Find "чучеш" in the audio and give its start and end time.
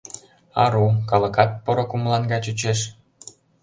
2.45-2.79